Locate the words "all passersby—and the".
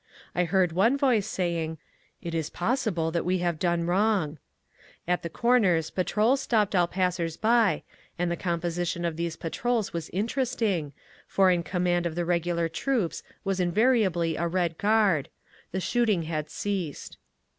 6.73-8.35